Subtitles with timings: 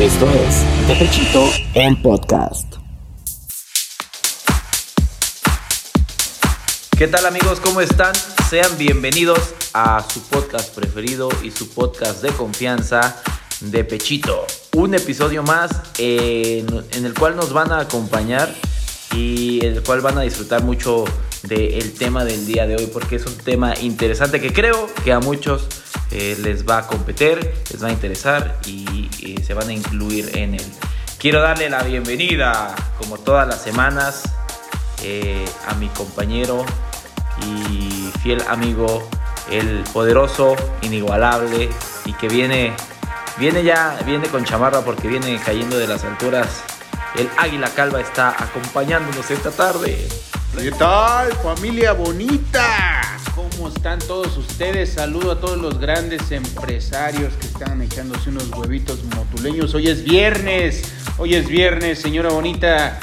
[0.00, 1.44] Esto es Pechito
[1.74, 2.76] en podcast.
[6.96, 7.60] ¿Qué tal amigos?
[7.60, 8.14] ¿Cómo están?
[8.48, 13.22] Sean bienvenidos a su podcast preferido y su podcast de confianza
[13.60, 14.46] de Pechito.
[14.74, 18.52] Un episodio más en, en el cual nos van a acompañar
[19.14, 21.04] y en el cual van a disfrutar mucho
[21.42, 25.20] del tema del día de hoy porque es un tema interesante que creo que a
[25.20, 25.66] muchos
[26.10, 27.38] eh, les va a competir,
[27.70, 30.66] les va a interesar y, y se van a incluir en él.
[31.18, 34.22] Quiero darle la bienvenida, como todas las semanas,
[35.02, 36.64] eh, a mi compañero
[37.42, 39.08] y fiel amigo,
[39.50, 41.68] el poderoso, inigualable
[42.04, 42.74] y que viene,
[43.40, 46.62] viene ya, viene con chamarra porque viene cayendo de las alturas.
[47.16, 50.06] El Águila Calva está acompañándonos esta tarde.
[50.54, 53.00] ¿Qué tal, familia bonita?
[53.34, 54.92] ¿Cómo están todos ustedes?
[54.92, 59.74] Saludo a todos los grandes empresarios que están echándose unos huevitos motuleños.
[59.74, 60.82] Hoy es viernes,
[61.16, 63.00] hoy es viernes, señora bonita,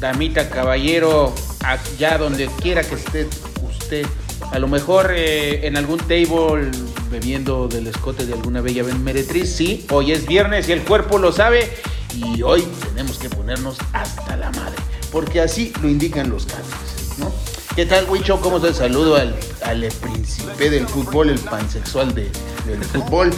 [0.00, 1.32] damita, caballero,
[1.62, 3.28] allá donde quiera que esté
[3.62, 4.04] usted.
[4.50, 6.70] A lo mejor eh, en algún table
[7.10, 11.32] bebiendo del escote de alguna bella meretriz, sí, hoy es viernes y el cuerpo lo
[11.32, 11.72] sabe
[12.14, 14.76] y hoy tenemos que ponernos hasta la madre,
[15.10, 17.32] porque así lo indican los cánones, ¿no?
[17.74, 18.40] ¿Qué tal, Huicho?
[18.40, 22.30] ¿Cómo te saludo al, al príncipe del fútbol, el pansexual de,
[22.66, 23.32] del fútbol?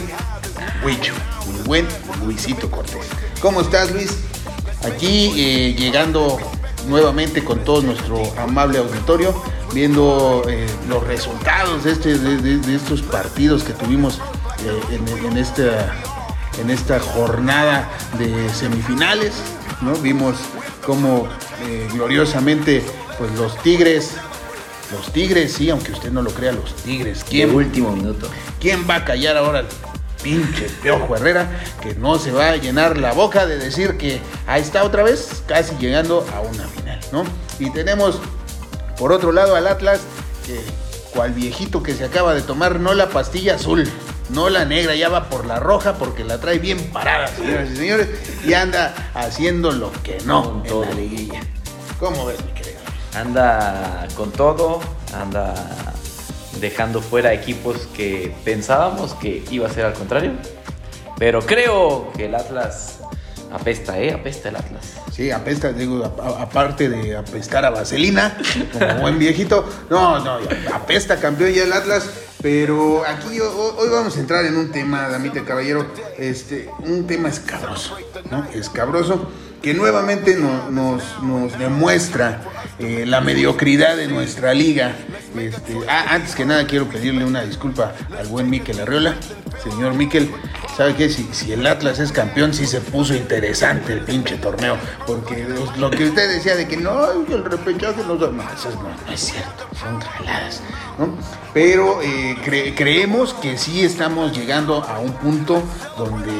[0.85, 1.13] Huicho,
[1.55, 1.87] el buen
[2.23, 3.07] Luisito Cortés.
[3.41, 4.15] ¿Cómo estás, Luis?
[4.83, 6.37] Aquí eh, llegando
[6.87, 9.33] nuevamente con todo nuestro amable auditorio,
[9.73, 14.19] viendo eh, los resultados de, este, de, de- de estos partidos que tuvimos
[14.65, 15.93] eh, en, en esta,
[16.61, 19.33] en esta jornada de semifinales.
[19.81, 19.93] ¿no?
[19.95, 20.35] Vimos
[20.85, 21.27] cómo
[21.65, 22.83] eh, gloriosamente
[23.17, 24.13] pues, los Tigres,
[24.91, 28.29] los Tigres, sí, aunque usted no lo crea, los Tigres, ¿quién, último minuto.
[28.59, 29.67] ¿Quién va a callar ahora al
[30.23, 31.61] pinche Piojo Herrera?
[31.81, 35.43] Que no se va a llenar la boca de decir que ahí está otra vez,
[35.45, 37.23] casi llegando a una final, ¿no?
[37.59, 38.19] Y tenemos
[38.97, 40.01] por otro lado al Atlas,
[40.45, 40.59] que
[41.13, 43.89] cual viejito que se acaba de tomar, no la pastilla azul,
[44.29, 47.75] no la negra, ya va por la roja porque la trae bien parada, señoras y
[47.75, 48.09] señores,
[48.45, 50.85] y anda haciendo lo que no Con en todo.
[50.85, 51.41] la liguilla.
[51.99, 52.77] ¿Cómo ves, mi querido?
[53.15, 54.79] Anda con todo,
[55.19, 55.53] anda
[56.59, 60.33] dejando fuera equipos que pensábamos que iba a ser al contrario.
[61.17, 62.99] Pero creo que el Atlas
[63.51, 64.13] apesta, ¿eh?
[64.13, 64.93] Apesta el Atlas.
[65.11, 66.03] Sí, apesta, digo,
[66.39, 68.37] aparte de apestar a vaselina,
[68.73, 69.67] como buen viejito.
[69.89, 70.37] No, no,
[70.73, 72.09] apesta campeón ya el Atlas.
[72.39, 75.87] Pero aquí ho- hoy vamos a entrar en un tema, damita caballero,
[76.19, 77.97] este, un tema escabroso,
[78.29, 78.45] ¿no?
[78.53, 79.27] Escabroso,
[79.61, 82.41] que nuevamente no- nos, nos demuestra
[82.79, 84.93] eh, la mediocridad de nuestra liga.
[85.37, 89.15] Este, ah, antes que nada quiero pedirle una disculpa al buen Miquel Arriola.
[89.63, 90.31] Señor Miquel,
[90.77, 91.09] ¿sabe qué?
[91.09, 94.77] Si, si el Atlas es campeón, sí se puso interesante el pinche torneo.
[95.05, 95.45] Porque
[95.77, 98.15] lo, que usted decía de que no, el repechaje no...
[98.15, 98.31] No, no,
[99.07, 100.61] no es cierto, son jaladas,
[100.99, 101.09] ¿no?
[101.53, 105.63] Pero eh, cre- creemos que sí estamos llegando a un punto
[105.97, 106.31] donde,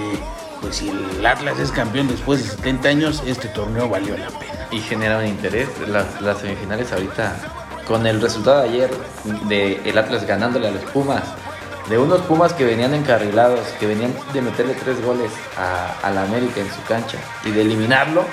[0.61, 4.67] pues si el Atlas es campeón después de 70 años, este torneo valió la pena.
[4.71, 5.69] Y genera un interés.
[5.87, 7.35] Las, semifinales ahorita,
[7.87, 8.89] con el resultado de ayer
[9.47, 11.23] de el Atlas ganándole a los Pumas,
[11.89, 16.59] de unos Pumas que venían encarrilados, que venían de meterle tres goles a la América
[16.59, 18.25] en su cancha y de eliminarlo,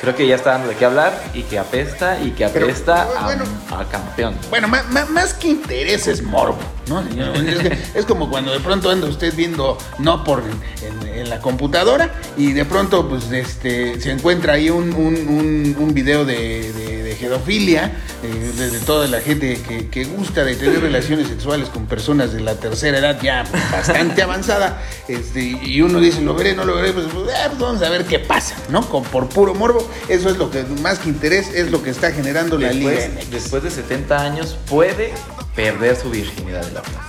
[0.00, 3.08] creo que ya está dando de qué hablar y que apesta y que Pero, apesta
[3.24, 3.44] bueno.
[3.70, 4.34] a, a campeón.
[4.50, 7.02] Bueno, ma- ma- más, que interés es morbo, ¿no?
[7.94, 12.12] Es, como cuando de pronto anda usted viendo no por en, en- en la computadora
[12.36, 17.02] y de pronto pues este se encuentra ahí un, un- un- un video de, de,
[17.08, 17.92] de gedofilia
[18.22, 22.40] eh, de, toda la gente que, que gusta de tener relaciones sexuales con personas de
[22.40, 26.92] la tercera edad ya bastante avanzada este, y uno dice lo veré, no lo veré,
[26.92, 28.88] pues, pues, eh, pues, vamos a ver qué pasa, ¿no?
[28.88, 32.12] Con, por puro morbo, eso es lo que más que interés es lo que está
[32.12, 35.12] generando la Después, después de 70 años puede
[35.54, 37.02] perder su virginidad del Atlas.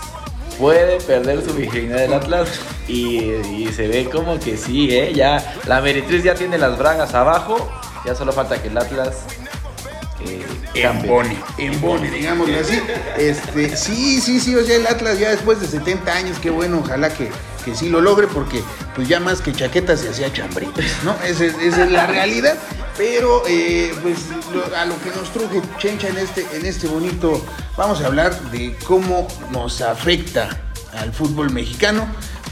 [0.57, 2.49] Puede perder su virginidad del Atlas
[2.87, 5.13] y, y se ve como que sí, ¿eh?
[5.13, 7.69] Ya la Meretriz ya tiene las bragas abajo,
[8.05, 9.25] ya solo falta que el Atlas.
[10.81, 12.79] Embone, embone, digámoslo así.
[13.17, 16.79] Este, sí, sí, sí, o sea, el Atlas ya después de 70 años, qué bueno,
[16.79, 17.29] ojalá que,
[17.65, 18.61] que sí lo logre, porque
[18.95, 21.15] pues ya más que chaquetas se hacía chambritas, ¿no?
[21.25, 22.57] Esa es, esa es la realidad.
[22.97, 24.17] Pero eh, pues
[24.53, 27.43] lo- a lo que nos truje Chencha en este, en este bonito,
[27.77, 30.49] vamos a hablar de cómo nos afecta
[30.93, 32.07] al fútbol mexicano.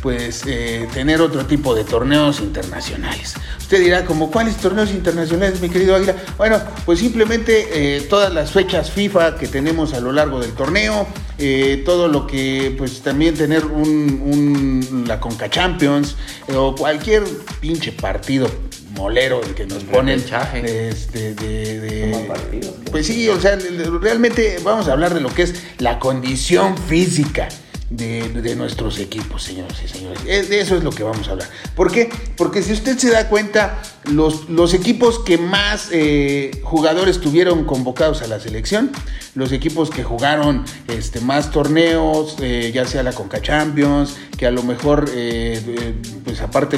[0.07, 3.33] Pues eh, tener otro tipo de torneos internacionales.
[3.59, 6.15] Usted dirá, como cuáles torneos internacionales, mi querido Águila?
[6.38, 11.06] Bueno, pues simplemente eh, todas las fechas FIFA que tenemos a lo largo del torneo,
[11.39, 16.15] eh, todo lo que, pues también tener un, la Conca Champions
[16.56, 17.25] o cualquier
[17.60, 18.50] pinche partido
[18.95, 20.24] molero el que nos ponen
[20.63, 23.60] este, de, de, pues sí o sea
[24.01, 27.48] realmente vamos a hablar de lo que es la condición física
[27.89, 30.24] de, nuestros equipos, señores y señores.
[30.25, 31.48] De eso es lo que vamos a hablar.
[31.75, 32.10] ¿Por qué?
[32.36, 38.22] Porque si usted se da cuenta, los, los equipos que más eh, jugadores tuvieron convocados
[38.22, 38.92] a la selección,
[39.36, 44.51] los equipos que jugaron este, más torneos, eh, ya sea la Conca Champions, que a
[44.51, 46.78] lo mejor, eh, pues aparte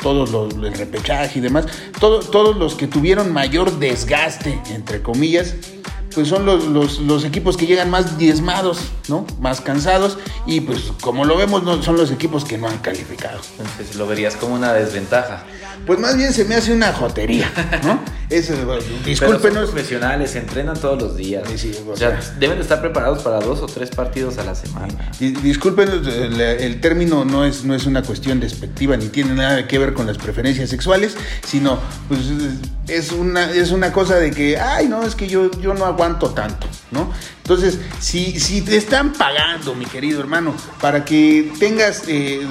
[0.00, 1.64] todos los, el repechaje y demás,
[1.98, 5.54] todos los que tuvieron mayor desgaste, entre comillas,
[6.14, 8.78] pues son los, los, equipos que llegan más diezmados,
[9.08, 9.26] ¿no?
[9.40, 13.40] Más cansados y pues como lo vemos no, son los equipos que no han calificado.
[13.58, 15.44] Entonces lo verías como una desventaja.
[15.86, 17.50] Pues más bien se me hace una jotería,
[17.84, 18.00] ¿no?
[18.30, 18.54] Eso,
[19.04, 19.70] discúlpenos.
[19.70, 21.44] profesionales, entrenan todos los días.
[21.86, 25.10] o, sea, deben de estar preparados para dos o tres partidos a la semana.
[25.20, 29.92] Discúlpenos, el, término no es, no es una cuestión despectiva ni tiene nada que ver
[29.92, 31.16] con las preferencias sexuales,
[31.46, 31.78] sino
[32.08, 32.20] pues
[32.88, 36.30] es una, es una cosa de que, ay, no, es que yo, yo no aguanto
[36.30, 37.12] tanto, ¿no?
[37.38, 42.04] Entonces, si, si te están pagando, mi querido hermano, para que tengas...
[42.08, 42.46] Eh,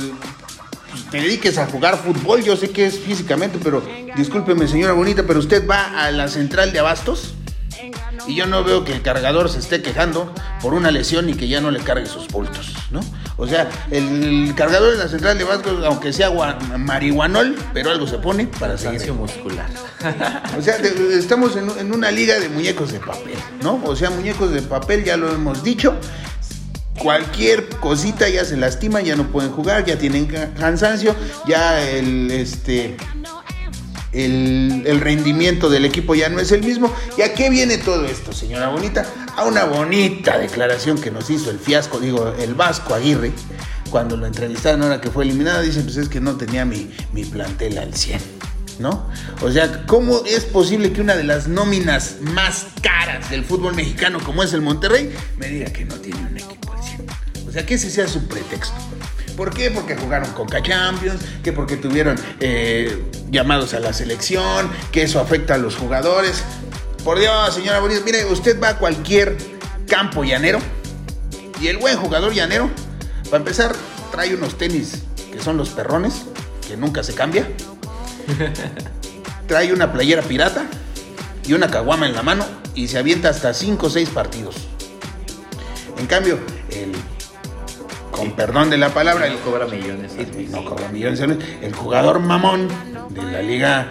[1.12, 3.84] te dediques a jugar fútbol, yo sé que es físicamente, pero
[4.16, 7.36] discúlpeme señora bonita, pero usted va a la central de abastos
[8.28, 11.48] y yo no veo que el cargador se esté quejando por una lesión y que
[11.48, 13.02] ya no le cargue sus bultos, ¿no?
[13.38, 16.32] O sea, el, cargador de la central de abastos, aunque sea
[16.78, 19.12] marihuanol, pero algo se pone para seguir.
[19.14, 19.68] muscular.
[20.58, 23.82] O sea, estamos en, en una liga de muñecos de papel, ¿no?
[23.84, 25.96] O sea, muñecos de papel, ya lo hemos dicho,
[27.00, 31.16] cualquier cosita ya se lastima, ya no pueden jugar, ya tienen cansancio,
[31.48, 32.98] ya el este
[34.14, 36.94] el, rendimiento del equipo ya no es el mismo.
[37.18, 39.06] ¿Y a qué viene todo esto, señora Bonita?
[39.36, 43.32] A una bonita declaración que nos hizo el fiasco, digo, el Vasco Aguirre,
[43.90, 47.26] cuando lo entrevistaron ahora que fue eliminada, dice, pues es que no tenía mi, mi
[47.26, 48.44] plantel al 100.
[48.80, 49.08] ¿No?
[49.42, 54.20] O sea, ¿cómo es posible que una de las nóminas más caras del fútbol mexicano,
[54.26, 56.53] como es el Monterrey, me diga que no tiene un equipo?
[57.54, 58.74] O sea, que ese sea su pretexto.
[59.38, 59.70] ¿Por qué?
[59.70, 65.54] Porque jugaron Conca Champions, que porque tuvieron eh, llamados a la selección, que eso afecta
[65.54, 66.44] a los jugadores.
[67.04, 69.38] Por Dios, señora Bonita, mire, usted va a cualquier
[69.88, 70.58] campo llanero
[71.62, 72.72] y el buen jugador llanero,
[73.26, 73.76] para empezar,
[74.12, 76.24] trae unos tenis que son los perrones,
[76.68, 77.48] que nunca se cambia.
[79.48, 80.66] trae una playera pirata
[81.46, 84.56] y una caguama en la mano y se avienta hasta 5 o 6 partidos.
[86.00, 86.40] En cambio,
[86.72, 86.92] el
[88.24, 89.28] con perdón de la palabra.
[89.30, 90.14] No cobra millones.
[90.50, 91.20] no cobra millones.
[91.62, 92.68] El jugador mamón
[93.10, 93.88] de la liga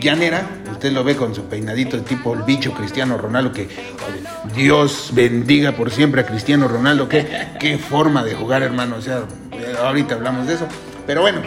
[0.00, 3.68] llanera, usted lo ve con su peinadito tipo el bicho Cristiano Ronaldo, que
[4.54, 7.26] Dios bendiga por siempre a Cristiano Ronaldo, qué,
[7.58, 9.22] qué forma de jugar hermano, o sea,
[9.82, 10.66] ahorita hablamos de eso,
[11.06, 11.40] pero bueno,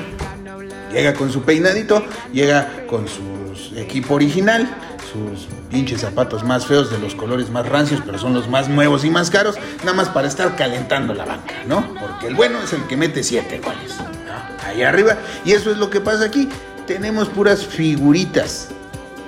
[0.91, 2.03] llega con su peinadito,
[2.33, 4.67] llega con su equipo original,
[5.11, 9.03] sus pinches zapatos más feos, de los colores más rancios, pero son los más nuevos
[9.05, 11.95] y más caros, nada más para estar calentando la banca, ¿no?
[11.99, 13.95] Porque el bueno es el que mete siete goles,
[14.65, 15.17] Ahí arriba.
[15.45, 16.47] Y eso es lo que pasa aquí.
[16.85, 18.69] Tenemos puras figuritas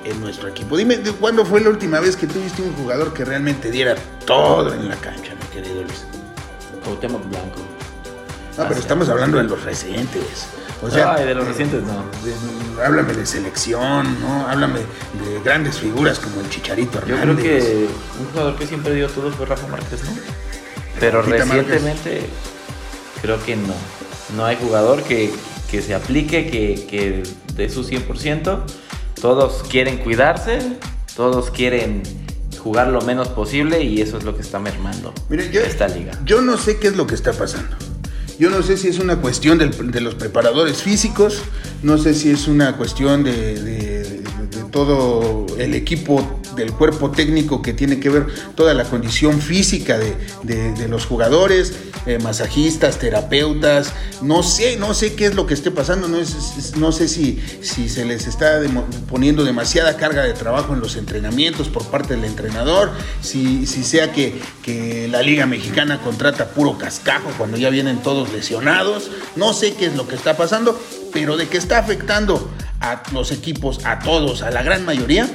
[0.03, 0.77] en nuestro equipo.
[0.77, 3.95] Dime, ¿cuándo fue la última vez que tuviste un jugador que realmente diera
[4.25, 6.05] todo en la cancha, mi querido Luis?
[6.83, 7.59] Cuauhtémoc Blanco.
[8.57, 10.47] No, pero estamos hablando de los recientes.
[10.81, 12.03] O sea, de los recientes no.
[12.83, 14.47] háblame de selección, ¿no?
[14.47, 17.17] Háblame de grandes figuras como el Chicharito Hernández.
[17.19, 17.87] Yo creo que
[18.19, 20.11] un jugador que siempre dio todo fue Rafa Márquez, ¿no?
[20.99, 22.23] Pero recientemente
[23.21, 23.73] creo que no.
[24.35, 25.31] No hay jugador que,
[25.69, 27.23] se aplique, que, que
[27.55, 28.63] dé su 100%.
[29.21, 30.77] Todos quieren cuidarse,
[31.15, 32.01] todos quieren
[32.61, 36.13] jugar lo menos posible y eso es lo que está mermando esta liga.
[36.25, 37.75] Yo no sé qué es lo que está pasando.
[38.39, 41.41] Yo no sé si es una cuestión de los preparadores físicos,
[41.83, 44.21] no sé si es una cuestión de,
[44.71, 50.87] todo el equipo del cuerpo técnico que tiene que ver toda la condición física de,
[50.87, 51.73] los jugadores,
[52.05, 56.17] eh, masajistas, terapeutas, no sé, no sé qué es lo que esté pasando, no,
[56.77, 58.59] no sé si, si se les está
[59.09, 62.91] poniendo demasiada carga de trabajo en los entrenamientos por parte del entrenador,
[63.21, 68.31] si, si sea que, que la Liga Mexicana contrata puro cascajo cuando ya vienen todos
[68.31, 70.79] lesionados, no sé qué es lo que está pasando,
[71.13, 75.29] pero de que está afectando a los equipos, a todos, a la gran mayoría,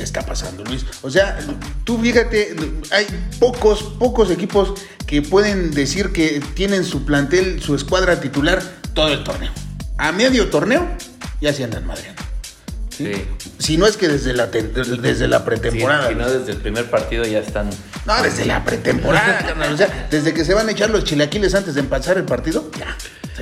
[0.00, 0.84] está pasando, Luis.
[1.02, 1.38] O sea,
[1.84, 2.54] tú fíjate,
[2.90, 3.06] hay
[3.38, 4.74] pocos, pocos equipos
[5.06, 8.62] que pueden decir que tienen su plantel, su escuadra titular
[8.94, 9.50] todo el torneo.
[9.96, 10.88] A medio torneo
[11.40, 12.22] ya se andan madreando.
[12.90, 13.12] Sí.
[13.58, 16.08] Si no es que desde la, desde la Sí, pretemporada.
[16.08, 17.70] si no, desde el primer partido ya están.
[18.06, 19.54] No, desde la pretemporada.
[19.72, 22.70] O sea, desde que se van a echar los chilaquiles antes de empezar el partido,
[22.78, 22.96] ya,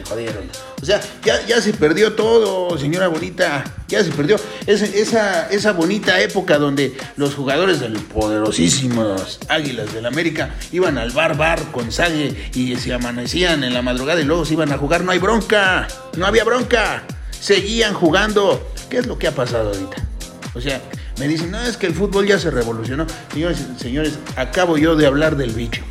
[0.05, 0.83] se.
[0.83, 3.65] O sea, ya, ya se perdió todo, señora bonita.
[3.89, 4.37] Ya se perdió.
[4.67, 11.37] Esa, esa bonita época donde los jugadores del poderosísimos Águilas del América iban al bar
[11.37, 15.05] bar con sague y se amanecían en la madrugada y luego se iban a jugar.
[15.05, 17.03] No hay bronca, no había bronca.
[17.31, 18.73] Seguían jugando.
[18.91, 19.97] ¿Qué es lo que ha pasado ahorita?
[20.55, 20.81] O sea,
[21.19, 23.07] me dicen, no, es que el fútbol ya se revolucionó.
[23.33, 25.83] Señores, señores, acabo yo de hablar del bicho,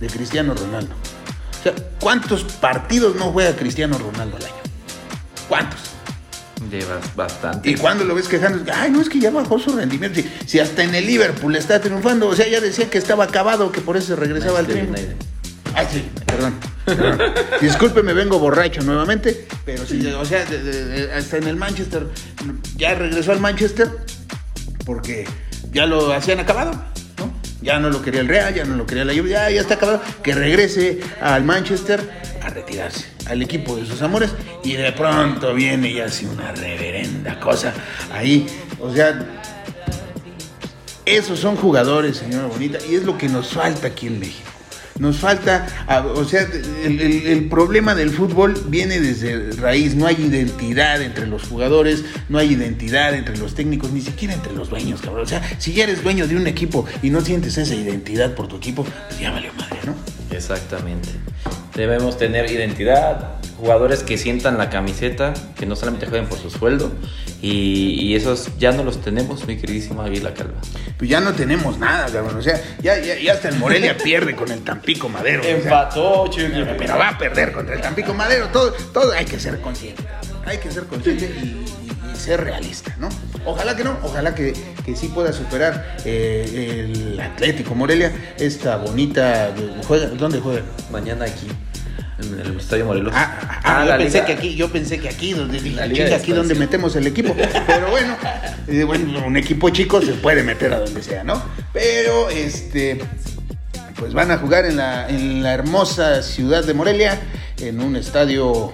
[0.00, 0.94] de Cristiano Ronaldo.
[1.62, 4.54] O sea, ¿cuántos partidos no juega Cristiano Ronaldo al año?
[5.48, 5.78] ¿Cuántos?
[6.70, 7.70] Llevas bastante.
[7.70, 10.20] Y cuando lo ves quejando, ay, no es que ya bajó su rendimiento.
[10.20, 13.70] Si, si hasta en el Liverpool está triunfando, o sea, ya decía que estaba acabado,
[13.72, 14.66] que por eso regresaba al.
[14.70, 15.16] United.
[15.74, 16.54] Ay, sí, perdón.
[16.84, 17.20] perdón.
[17.60, 21.56] Disculpe, me vengo borracho nuevamente, pero sí, o sea, de- de- de- hasta en el
[21.56, 22.06] Manchester,
[22.76, 23.88] ya regresó al Manchester
[24.84, 25.26] porque
[25.72, 26.72] ya lo hacían acabado.
[27.62, 29.74] Ya no lo quería el Real, ya no lo quería la Juve, ya, ya está
[29.74, 30.02] acabado.
[30.22, 32.00] Que regrese al Manchester
[32.42, 34.30] a retirarse, al equipo de sus amores,
[34.64, 37.72] y de pronto viene y hace una reverenda cosa
[38.12, 38.46] ahí,
[38.80, 39.24] o sea,
[41.04, 44.51] esos son jugadores, señora Bonita, y es lo que nos falta aquí en México.
[44.98, 45.66] Nos falta,
[46.14, 46.46] o sea,
[46.84, 52.52] el problema del fútbol viene desde raíz, no hay identidad entre los jugadores, no hay
[52.52, 55.24] identidad entre los técnicos, ni siquiera entre los dueños, cabrón.
[55.24, 58.48] O sea, si ya eres dueño de un equipo y no sientes esa identidad por
[58.48, 59.94] tu equipo, pues ya valió madre, ¿no?
[60.30, 61.08] Exactamente.
[61.74, 66.90] Debemos tener identidad, jugadores que sientan la camiseta, que no solamente jueguen por su sueldo,
[67.40, 70.60] y, y esos ya no los tenemos, mi queridísima Águila Calva.
[70.98, 72.36] Pues ya no tenemos nada, cabrón.
[72.38, 75.42] O sea, ya, ya, ya hasta el Morelia pierde con el Tampico Madero.
[75.42, 75.54] o sea.
[75.58, 76.48] Empató, chico.
[76.76, 78.48] Pero va a perder contra el Tampico Madero.
[78.48, 80.02] Todo, todo hay que ser consciente.
[80.44, 83.08] Hay que ser consciente y, y- y ser realista, ¿no?
[83.44, 84.52] Ojalá que no, ojalá que,
[84.84, 89.52] que sí pueda superar eh, el Atlético Morelia esta bonita.
[89.86, 90.62] Juega, ¿Dónde juega?
[90.90, 91.46] Mañana aquí,
[92.22, 93.12] en el Estadio Morelos.
[93.16, 95.86] Ah, ah, ah, yo pensé liga- que aquí, yo pensé que aquí, donde dije, La
[95.86, 96.58] liga "Chinga, de aquí donde expansión".
[96.58, 97.34] metemos el equipo.
[97.66, 98.16] Pero bueno,
[98.86, 101.42] bueno, un equipo chico se puede meter a donde sea, ¿no?
[101.72, 103.00] Pero este
[103.96, 107.20] pues van a jugar en la, en la hermosa ciudad de Morelia,
[107.60, 108.72] en un estadio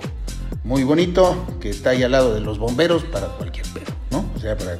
[0.65, 4.31] muy bonito, que está ahí al lado de los bomberos para cualquier pedo, ¿no?
[4.35, 4.79] O sea, para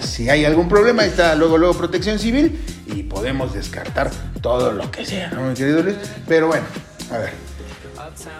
[0.00, 4.10] si hay algún problema, ahí está luego, luego protección civil y podemos descartar
[4.40, 5.96] todo lo que sea, ¿no, mi querido Luis?
[6.26, 6.64] Pero bueno,
[7.10, 7.32] a ver,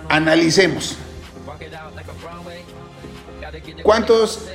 [0.08, 0.96] analicemos.
[3.82, 4.46] ¿Cuántos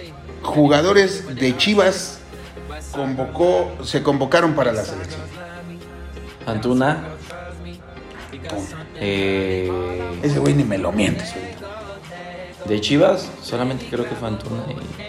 [0.43, 2.19] jugadores de Chivas
[2.91, 5.21] convocó, se convocaron para la selección?
[6.45, 7.03] Antuna.
[8.95, 9.69] eh,
[10.24, 11.33] Ese güey ni me lo mientes.
[12.65, 14.63] de Chivas, solamente creo que fue Antuna.
[14.69, 15.07] y-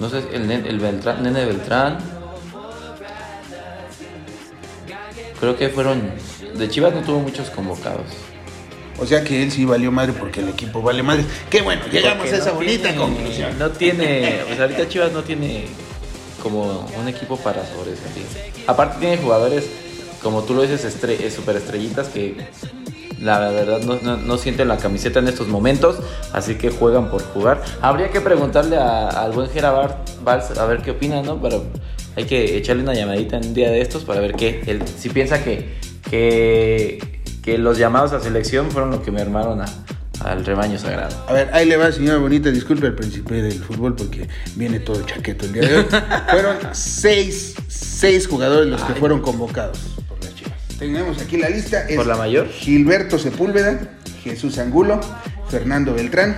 [0.00, 1.98] no sé, el, el Beltrán, nene Beltrán.
[5.40, 6.12] Creo que fueron.
[6.54, 8.06] De Chivas no tuvo muchos convocados.
[9.00, 11.24] O sea que él sí valió madre porque el equipo vale madre.
[11.50, 13.58] Qué bueno, llegamos Porque a esa no bonita tiene- conclusión.
[13.58, 15.66] No tiene, o sea, ahorita Chivas no tiene
[16.42, 18.24] como un equipo para sobresalir.
[18.66, 19.64] Aparte tiene jugadores,
[20.22, 22.36] como tú lo dices, estre eh, superestrellitas que
[23.20, 25.96] la verdad no, no- no sienten la camiseta en estos momentos,
[26.32, 27.62] así que juegan por jugar.
[27.80, 29.92] Habría que preguntarle a- al buen Gerard
[30.24, 31.40] Valls a ver qué opina, ¿no?
[31.42, 31.64] Pero
[32.16, 35.08] hay que echarle una llamadita en un día de estos para ver qué, él, si
[35.08, 35.74] piensa que,
[36.10, 37.17] que,
[37.48, 39.68] que los llamados a selección fueron lo que me armaron a-
[40.22, 41.16] al rebaño sagrado.
[41.28, 42.50] A ver, ahí le va, señora bonita.
[42.50, 45.86] Disculpe al príncipe del fútbol porque viene todo chaqueto el día de hoy.
[46.30, 49.78] Fueron seis, seis jugadores los que fueron convocados
[50.08, 50.52] por las Chivas.
[50.78, 51.88] Tenemos aquí la lista.
[51.88, 52.48] Es ¿Por la mayor?
[52.48, 53.78] Gilberto Sepúlveda,
[54.22, 55.00] Jesús Angulo,
[55.48, 56.36] Fernando Beltrán,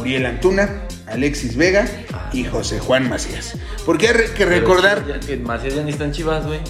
[0.00, 1.86] Uriel Antuna, Alexis Vega
[2.32, 3.54] y José Juan Macías.
[3.84, 5.04] Porque hay que recordar...
[5.42, 6.60] Macías ya ni está en Chivas, güey.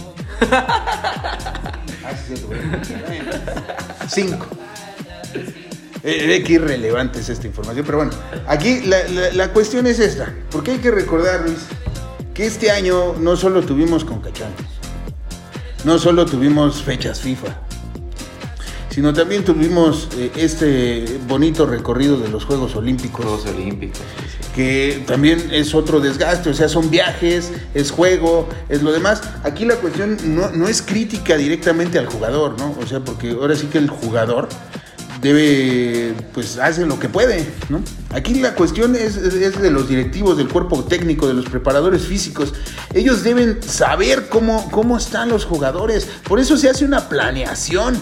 [2.05, 2.61] Ah, sí, güey.
[4.09, 4.47] Cinco.
[6.05, 8.13] Eh, Ve que irrelevante es esta información, pero bueno,
[8.47, 8.99] aquí la,
[9.33, 11.59] la- cuestión es esta, porque hay que recordar, Luis,
[12.35, 14.67] que este año no solo tuvimos concachantes,
[15.85, 17.49] no solo tuvimos fechas FIFA,
[18.91, 23.99] sino también tuvimos eh, este bonito recorrido de los Juegos Olímpicos Juegos Olímpicos.
[23.99, 29.23] sí, que también es otro desgaste, o sea, son viajes, es juego, es lo demás.
[29.45, 32.75] Aquí la cuestión no, no es crítica directamente al jugador, ¿no?
[32.83, 34.49] O sea, porque ahora sí que el jugador
[35.21, 37.83] debe, pues hace lo que puede, ¿no?
[38.11, 42.55] Aquí la cuestión es, es, de los directivos, del cuerpo técnico, de los preparadores físicos.
[42.95, 46.09] Ellos deben saber cómo, cómo están los jugadores.
[46.29, 48.01] Por eso se hace una planeación.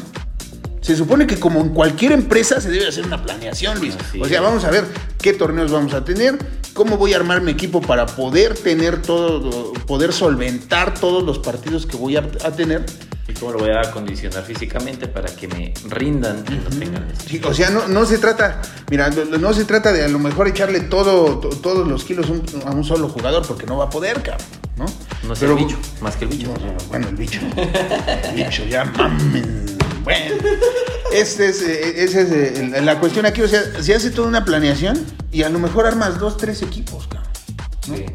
[0.86, 3.96] Se supone que como en cualquier empresa se debe hacer una planeación, Luis.
[4.20, 4.84] o sea, vamos a ver
[5.20, 6.38] qué torneos vamos a tener,
[6.74, 11.86] cómo voy a armar mi equipo para poder tener todo, poder solventar todos los partidos
[11.86, 12.86] que voy a, tener.
[13.26, 17.40] Y cómo lo voy a acondicionar físicamente para que me rindan y no tengan sí,
[17.44, 20.78] O sea, no, no, se trata, mira, no, se trata de a lo mejor echarle
[20.78, 22.28] todo, todos los kilos
[22.64, 24.86] a un solo jugador porque no va a poder, cabrón, ¿no?
[25.26, 26.54] No es el bicho, más que el bicho.
[26.90, 27.40] bueno, el bicho.
[27.56, 29.65] el bicho, ya mamen.
[30.06, 30.36] Bueno,
[31.12, 33.42] esa es, eh, es eh, la cuestión aquí.
[33.42, 37.08] O sea, se hace toda una planeación y a lo mejor armas dos, tres equipos,
[37.08, 38.06] cabrón.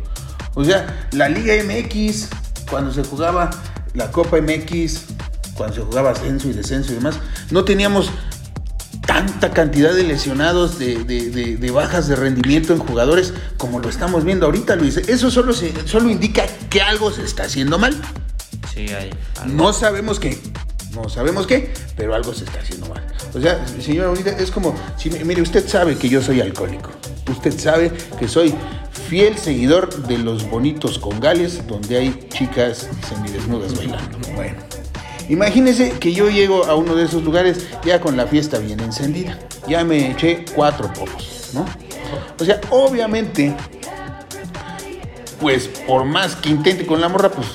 [0.53, 2.29] O sea, la Liga MX,
[2.69, 3.49] cuando se jugaba
[3.93, 5.01] la Copa MX,
[5.53, 7.19] cuando se jugaba ascenso y descenso y demás,
[7.49, 8.09] no teníamos
[9.05, 14.77] tanta cantidad de lesionados, de, bajas de rendimiento en jugadores como lo estamos viendo ahorita,
[14.77, 14.95] Luis.
[14.95, 17.93] Eso solo, se, solo indica que algo se está haciendo mal.
[18.73, 19.09] Sí, hay.
[19.45, 20.39] No sabemos qué,
[20.93, 23.05] no sabemos qué, pero algo se está haciendo mal.
[23.33, 24.75] O sea, señora Bonita, es como,
[25.25, 26.89] mire, usted sabe que yo soy alcohólico.
[27.29, 28.53] Usted sabe que soy
[29.07, 34.17] fiel seguidor de los bonitos congales donde hay chicas semidesnudas bailando.
[34.35, 34.57] Bueno,
[35.29, 39.39] imagínese que yo llego a uno de esos lugares ya con la fiesta bien encendida.
[39.67, 41.65] Ya me eché cuatro porros, ¿no?
[42.39, 43.55] O sea, obviamente,
[45.39, 47.47] pues por más que intente con la morra, pues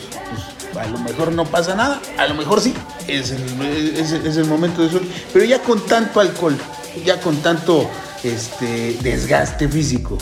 [0.79, 2.75] a lo mejor no pasa nada, a lo mejor sí,
[3.09, 6.57] es el, momento de sol, pero ya con tanto alcohol,
[7.05, 7.89] ya con tanto
[8.23, 10.19] este, desgaste físico,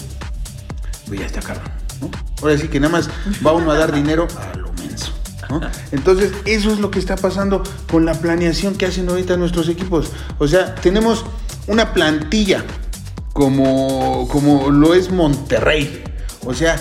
[1.07, 1.61] pues ya está caro,
[2.01, 2.11] ¿no?
[2.43, 3.09] Ahora sí que nada más
[3.45, 5.13] va uno a dar dinero a lo menso.
[5.93, 10.11] Entonces, eso es lo que está pasando con la planeación que hacen ahorita nuestros equipos.
[10.39, 11.25] O sea, tenemos
[11.67, 12.65] una plantilla
[13.33, 16.03] como, como lo es Monterrey.
[16.45, 16.77] O sea,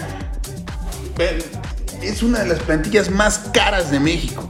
[2.02, 4.50] es una de las plantillas más caras de México.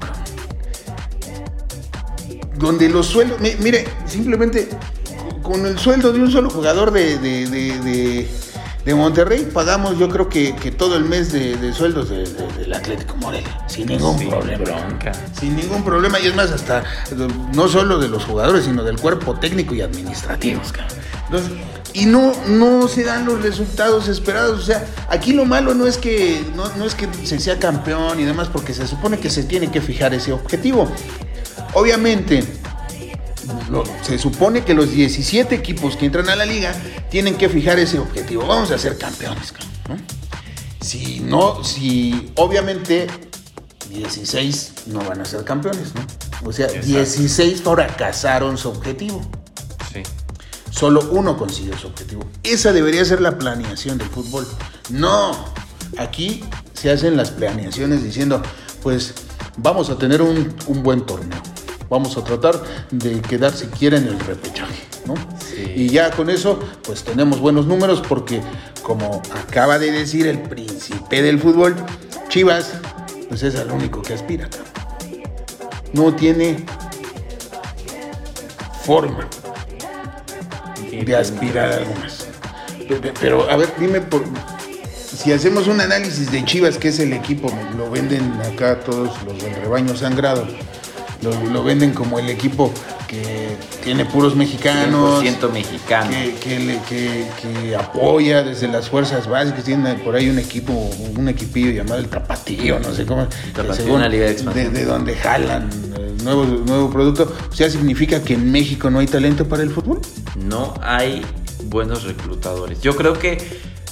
[2.56, 4.70] Donde los sueldos, mire, simplemente
[5.42, 10.96] con el sueldo de un solo jugador de, de, Monterrey pagamos yo creo que, todo
[10.98, 15.00] el mes de, sueldos del Atlético Morelia, sin ningún problema.
[15.40, 16.84] Sin ningún problema, y es más, hasta
[17.54, 20.62] no solo de los jugadores, sino del cuerpo técnico y administrativo.
[21.26, 21.52] Entonces,
[21.94, 24.60] y no, no se dan los resultados esperados.
[24.60, 28.24] O sea, aquí lo malo no es que no, es que se sea campeón y
[28.24, 30.92] demás, porque se supone que se tiene que fijar ese objetivo.
[31.76, 32.44] Obviamente,
[34.04, 36.74] se supone que los 17 equipos que entran a la liga
[37.10, 38.46] tienen que fijar ese objetivo.
[38.46, 39.54] Vamos a ser campeones,
[39.90, 39.98] ¿no?
[40.82, 43.08] Si no, si obviamente
[43.90, 46.02] 16 no van a ser campeones, ¿no?
[46.48, 49.22] O sea, 16 fracasaron su objetivo.
[49.94, 50.04] Sí.
[50.70, 52.26] Solo uno consiguió su objetivo.
[52.44, 54.48] Esa debería ser la planeación del fútbol.
[54.90, 55.54] No,
[55.98, 58.42] aquí se hacen las planeaciones diciendo,
[58.82, 59.14] pues
[59.58, 61.42] vamos a tener un, buen torneo.
[61.94, 65.14] Vamos a tratar de quedar siquiera en el repechaje, ¿no?
[65.76, 68.42] Y ya con eso, pues tenemos buenos números porque,
[68.82, 71.76] como acaba de decir el príncipe del fútbol,
[72.30, 72.72] Chivas,
[73.30, 74.50] pues es el único que aspira.
[75.94, 76.66] No tiene
[78.84, 79.28] forma
[80.90, 82.26] de aspirar a algo más.
[83.22, 84.24] Pero, a ver, dime por,
[85.16, 89.44] si hacemos un análisis de Chivas, que es el equipo, lo venden acá todos los
[89.44, 90.48] del rebaño sangrado,
[91.24, 92.72] lo, venden como el equipo
[93.08, 96.12] que tiene puros mexicanos, mexicano.
[96.42, 100.74] Que, que, apoya desde las fuerzas básicas, tiene por ahí un equipo,
[101.18, 103.28] un equipillo llamado el Tapatío, no sé cómo,
[104.54, 105.70] de, de, donde jalan
[106.24, 110.00] nuevo, nuevo producto, o sea, significa que en México no hay talento para el fútbol.
[110.36, 111.24] No hay
[111.66, 112.82] buenos reclutadores.
[112.82, 113.38] Yo creo que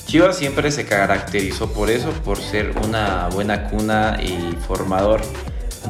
[0.06, 5.22] Chivas siempre se caracterizó por eso, por ser una buena cuna y formador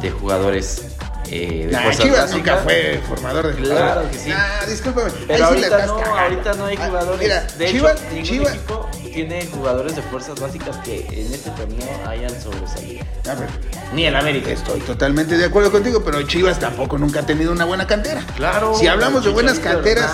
[0.01, 0.90] de jugadores
[1.32, 3.84] eh, de nah, Chivas nunca fue formador de jugadores.
[3.84, 4.30] Claro que sí.
[4.30, 5.12] Nah, discúlpame.
[5.28, 7.22] Pero ahorita, no, ahorita no hay ah, jugadores.
[7.22, 11.89] Mira, de Chivas, hecho, Chivas, equipo tiene jugadores de fuerzas básicas que en este torneo
[12.08, 13.04] hayan sobresalido.
[13.30, 13.50] A ver,
[13.93, 14.52] Ni el América.
[14.52, 18.21] Estoy totalmente de acuerdo contigo, pero Chivas tampoco nunca ha tenido una buena cantera.
[18.36, 18.74] Claro.
[18.76, 20.12] Si hablamos de buenas canteras,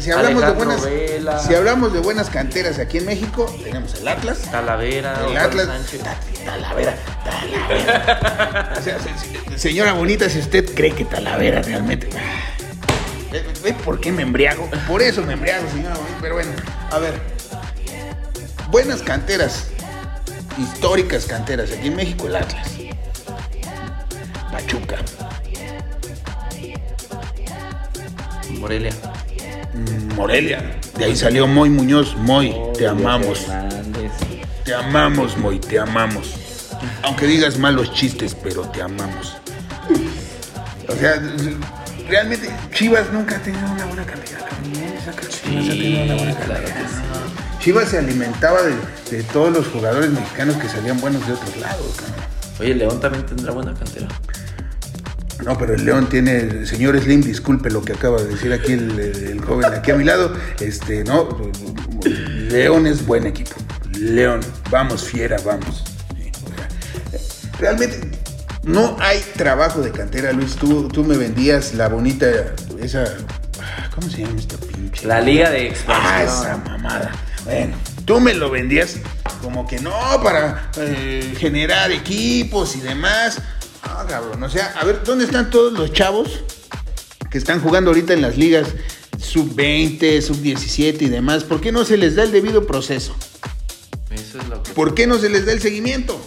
[0.00, 0.88] si, hablamos de buenas,
[1.46, 5.68] si hablamos de buenas canteras aquí en México, tenemos el Atlas, Talavera, el Atlas,
[6.44, 8.74] Talavera, Talavera.
[8.78, 8.98] o sea,
[9.56, 12.08] señora bonita, si usted cree que Talavera realmente
[13.62, 14.68] ¿Ve por qué me embriago?
[14.88, 16.18] Por eso me embriago, señora bonita.
[16.20, 16.50] Pero bueno,
[16.90, 17.39] a ver
[18.70, 19.66] buenas canteras,
[20.58, 21.70] históricas canteras.
[21.72, 22.70] Aquí en México el Atlas,
[24.52, 24.96] Pachuca,
[28.58, 28.92] Morelia.
[29.74, 30.78] Mm, Morelia.
[30.96, 32.16] De ahí salió Moy Muñoz.
[32.16, 33.48] Moy, te amamos.
[33.48, 34.12] Hernández.
[34.64, 36.34] Te amamos, Moy, te amamos.
[37.02, 39.36] Aunque digas malos chistes, pero te amamos.
[40.88, 41.22] O sea,
[42.08, 44.40] realmente Chivas nunca ha tenido una buena cantidad.
[44.62, 46.82] Chivas ha tenido una buena claro cantidad.
[46.82, 47.09] que sí.
[47.60, 48.74] Chivas se alimentaba de,
[49.10, 51.94] de todos los jugadores mexicanos que salían buenos de otros lados.
[51.96, 52.14] cabrón.
[52.60, 54.08] Oye, León también tendrá buena cantera.
[55.44, 58.98] No, pero el León tiene, señor Slim, disculpe lo que acaba de decir aquí el,
[58.98, 60.32] el joven aquí a mi lado.
[60.60, 61.28] Este, no,
[62.04, 63.52] León es buen equipo.
[63.98, 65.84] León, vamos, fiera, vamos.
[66.16, 66.68] Sí, o sea,
[67.58, 68.00] realmente
[68.64, 70.56] no hay trabajo de cantera, Luis.
[70.56, 72.26] Tú, tú me vendías la bonita,
[72.82, 73.04] esa,
[73.62, 75.06] ah, ¿cómo se llama esta pinche?
[75.06, 76.62] La liga de Ah, esa expansión.
[76.64, 77.12] mamada.
[77.44, 78.96] Bueno, tú me lo vendías
[79.42, 83.40] como que no, para eh, generar equipos y demás.
[83.86, 84.42] No, cabrón.
[84.42, 86.40] O sea, a ver, ¿dónde están todos los chavos
[87.30, 88.68] que están jugando ahorita en las ligas
[89.18, 91.44] sub-20, sub-17 y demás?
[91.44, 93.14] ¿Por qué no se les da el debido proceso?
[94.10, 96.20] Eso es lo que, ¿Por qué no se les da el seguimiento?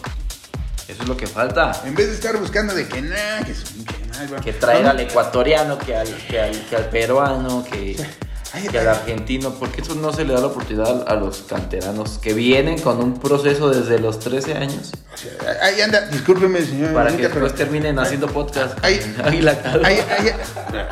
[0.87, 1.81] eso es lo que falta.
[1.85, 3.53] En vez de estar buscando de que nada, que
[4.53, 4.89] ¿no?
[4.89, 7.95] al ecuatoriano, que al, que al, que al peruano, que,
[8.61, 12.33] que al argentino, porque eso no se le da la oportunidad a los canteranos que
[12.33, 14.91] vienen con un proceso desde los 13 años
[15.61, 16.93] ahí anda, discúlpeme, señor.
[16.93, 18.77] para que después terminen haciendo podcast.
[18.81, 18.99] Ay,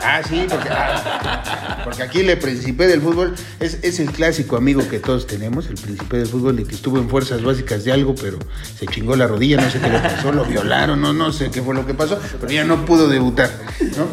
[0.03, 4.87] ah, sí, porque, ah, porque aquí el príncipe del fútbol es, es el clásico amigo
[4.87, 8.15] que todos tenemos, el príncipe del fútbol, de que estuvo en fuerzas básicas de algo,
[8.15, 8.37] pero
[8.77, 11.61] se chingó la rodilla, no sé qué le pasó, lo violaron, no, no sé qué
[11.61, 13.49] fue lo que pasó, pero ya no pudo debutar,
[13.97, 14.07] ¿no?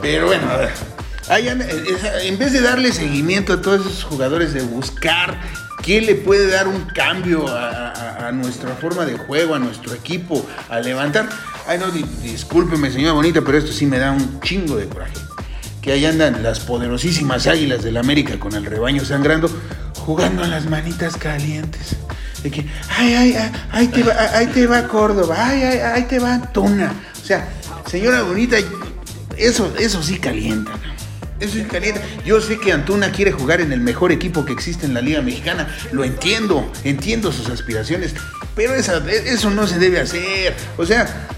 [0.00, 0.70] Pero bueno, a ver,
[1.30, 1.84] ahí anda, eh,
[2.24, 5.38] en vez de darle seguimiento a todos esos jugadores, de buscar
[5.82, 10.78] ¿Quién le puede dar un cambio a, nuestra forma de juego, a nuestro equipo, a
[10.80, 11.28] levantar?
[11.66, 15.14] Ay, no, di- discúlpeme, señora bonita, pero esto sí me da un chingo de coraje.
[15.80, 19.50] Que ahí andan las poderosísimas águilas del América con el rebaño sangrando,
[19.96, 21.96] jugando a las manitas calientes.
[22.42, 22.66] De que,
[22.98, 26.40] ay, ay, ay, ahí te va, ahí te va Córdoba, ay, ay, ahí te va
[26.52, 26.92] Tuna.
[27.22, 27.48] O sea,
[27.90, 28.58] señora bonita,
[29.38, 30.72] eso, eso sí calienta.
[31.40, 32.02] Eso sí calienta.
[32.24, 35.22] Yo sé que Antuna quiere jugar en el mejor equipo que existe en la Liga
[35.22, 35.74] Mexicana.
[35.90, 38.14] Lo entiendo, entiendo sus aspiraciones.
[38.54, 40.54] Pero eso no se debe hacer.
[40.76, 41.28] O sea,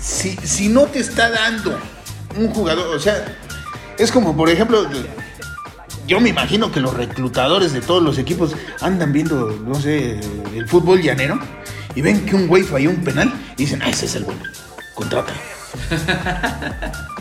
[0.00, 1.78] si, si no te está dando
[2.36, 3.24] un jugador, o sea,
[3.98, 4.88] es como por ejemplo,
[6.06, 10.20] yo me imagino que los reclutadores de todos los equipos andan viendo, no sé,
[10.54, 11.38] el fútbol llanero
[11.94, 14.42] y ven que un güey falló un penal y dicen, ah, ese es el bueno,
[14.94, 15.38] contrátalo.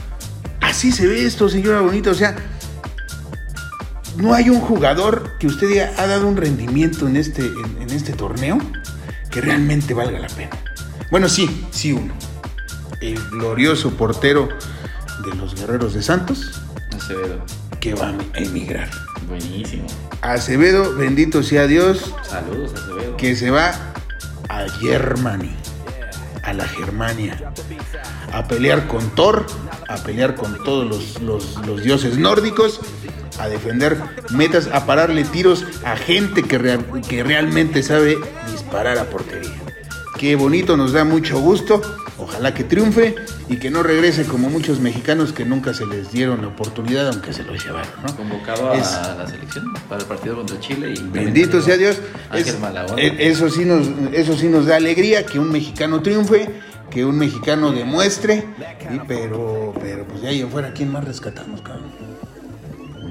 [0.73, 2.36] Así se ve esto, señora Bonita, o sea,
[4.17, 7.91] no hay un jugador que usted diga ha dado un rendimiento en este, en, en
[7.91, 8.57] este torneo
[9.29, 10.49] que realmente valga la pena.
[11.12, 12.15] Bueno, sí, sí uno.
[13.01, 14.49] El glorioso portero
[15.23, 16.59] de los Guerreros de Santos
[16.97, 17.45] Acevedo.
[17.79, 18.89] que va a emigrar.
[19.27, 19.86] Buenísimo.
[20.21, 23.15] Acevedo, bendito sea Dios, Saludos, Acevedo.
[23.17, 23.75] que se va
[24.49, 25.55] a Germany,
[26.43, 27.51] a la Germania,
[28.32, 29.45] a pelear con Thor,
[29.88, 30.88] a pelear con todos
[31.21, 31.21] los,
[31.65, 32.79] los- dioses nórdicos,
[33.39, 33.97] a defender
[34.29, 38.17] metas, a pararle tiros a gente que, que realmente sabe
[38.51, 39.51] disparar a portería.
[40.19, 41.82] Qué bonito, nos da mucho gusto.
[42.34, 43.15] Ojalá que triunfe
[43.48, 47.32] y que no regrese como muchos mexicanos que nunca se les dieron la oportunidad, aunque
[47.32, 47.88] se los llevaron.
[48.06, 48.15] ¿no?
[48.15, 50.93] Convocado a la selección para el partido contra Chile.
[50.98, 52.00] Y Bendito sea Dios.
[52.34, 52.58] Es-
[52.98, 56.50] eh, eso, sí nos, eso sí nos da alegría que un mexicano triunfe,
[56.89, 58.46] que un mexicano demuestre.
[59.08, 61.91] pero, pero pues de ahí en fuera, ¿quién más rescatamos, cabrón?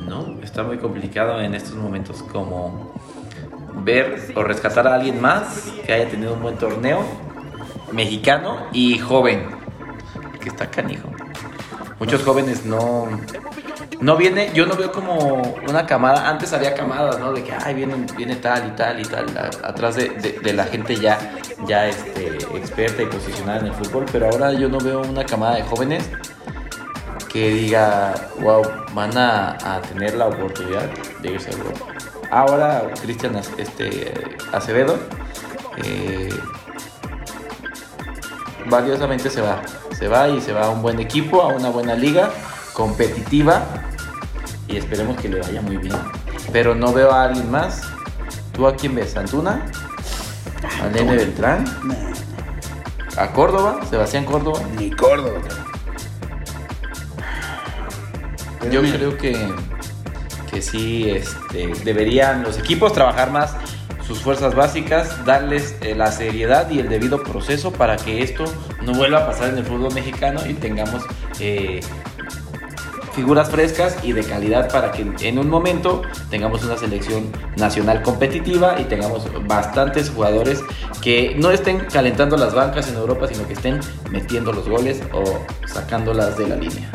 [0.06, 2.92] No, está muy complicado en estos momentos como
[3.84, 7.02] ver o rescatar a alguien más que haya tenido un buen torneo
[7.92, 9.46] mexicano y joven,
[10.40, 11.08] que está canijo.
[11.98, 13.08] Muchos jóvenes no
[14.00, 17.32] no viene, yo no veo como una camada, antes había camadas, ¿no?
[17.32, 19.26] De que ay, viene, viene tal y tal y tal
[19.62, 20.08] atrás de,
[20.42, 24.68] de- la gente ya ya este, experta y posicionada en el fútbol, pero ahora yo
[24.68, 26.10] no veo una camada de jóvenes
[27.32, 30.84] que diga, wow, van a, a tener la oportunidad
[31.20, 31.86] de irse a Europa.
[32.30, 34.12] Ahora Cristian este,
[34.52, 34.98] Acevedo
[35.84, 36.28] eh,
[38.68, 39.62] valiosamente se va.
[39.98, 42.30] Se va y se va a un buen equipo, a una buena liga,
[42.72, 43.62] competitiva
[44.68, 45.94] y esperemos que le vaya muy bien.
[46.52, 47.82] Pero no veo a alguien más.
[48.52, 49.16] ¿Tú a quién ves?
[49.16, 49.64] ¿Antuna?
[50.82, 51.64] ¿A Nene Beltrán?
[53.16, 53.80] ¿A Córdoba?
[53.88, 54.60] ¿Sebastián Córdoba?
[54.76, 55.40] Ni Córdoba,
[58.70, 59.36] Yo creo que,
[60.50, 63.54] que sí este, deberían los equipos trabajar más
[64.06, 68.44] sus fuerzas básicas, darles eh, la seriedad y el debido proceso para que esto
[68.82, 71.02] no vuelva a pasar en el fútbol mexicano y tengamos
[71.38, 71.80] eh,
[73.12, 78.80] figuras frescas y de calidad para que en un momento tengamos una selección nacional competitiva
[78.80, 80.62] y tengamos bastantes jugadores
[81.02, 85.24] que no estén calentando las bancas en Europa, sino que estén metiendo los goles o
[85.66, 86.90] sacándolas de la línea.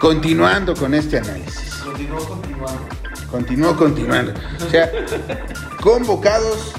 [0.00, 1.82] Continuando con este análisis.
[1.84, 2.97] Continúo continuando.
[3.30, 4.32] Continuó continuando.
[4.66, 4.90] O sea,
[5.82, 6.72] convocados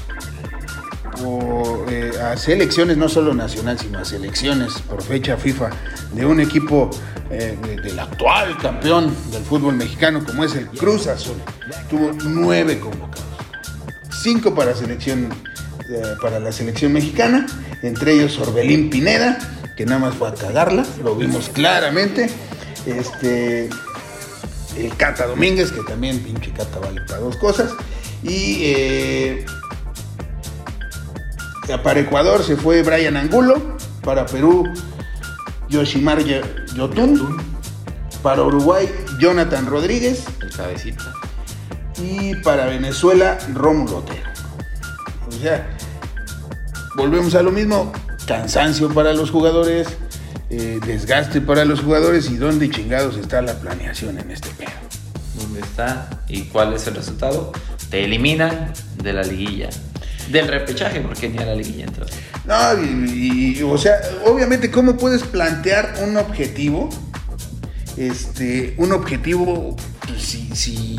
[1.89, 5.69] eh, a selecciones, no solo nacional, sino a selecciones por fecha FIFA
[6.13, 6.89] de un equipo
[7.29, 11.35] eh, de- del actual campeón del fútbol mexicano, como es el Cruz Azul.
[11.89, 13.25] Tuvo nueve convocados.
[14.23, 15.29] Cinco para, selección,
[15.89, 17.45] eh, para la selección mexicana,
[17.83, 19.37] entre ellos Orbelín Pineda,
[19.77, 22.29] que nada más fue a cagarla, lo vimos claramente.
[22.85, 23.69] Este,
[24.85, 27.71] el Cata Domínguez, que también pinche Cata vale para dos cosas.
[28.23, 29.45] Y eh,
[31.83, 34.67] para Ecuador se fue Brian Angulo, para Perú
[35.69, 36.41] Yoshimar Yo-
[36.75, 37.37] Yotun,
[38.23, 38.89] para Uruguay
[39.19, 41.13] Jonathan Rodríguez El cabecita.
[42.01, 44.29] y para Venezuela Rómulo Otero.
[45.27, 45.69] O sea,
[46.95, 47.91] volvemos a lo mismo,
[48.25, 49.87] cansancio para los jugadores,
[50.49, 54.69] eh, desgaste para los jugadores y dónde chingados está la planeación en este pedo.
[55.39, 56.09] ¿Dónde está?
[56.27, 57.51] ¿Y cuál es el resultado?
[57.89, 59.69] Te eliminan de la liguilla.
[60.31, 62.09] Del repechaje, porque ni a la liguilla entras.
[62.45, 66.89] No, y, y- o sea, obviamente, ¿cómo puedes plantear un objetivo?
[67.97, 69.75] Este, un objetivo
[70.29, 70.95] si, si,